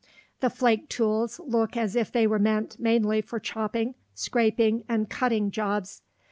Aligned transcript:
The 0.39 0.49
flake 0.49 0.89
tools 0.89 1.39
look 1.45 1.77
as 1.77 1.95
if 1.95 2.11
they 2.11 2.25
were 2.25 2.39
meant 2.39 2.79
mainly 2.79 3.21
for 3.21 3.39
chopping, 3.39 3.93
scraping, 4.15 4.83
and 4.89 5.07
cutting 5.07 5.51
jobs. 5.51 6.01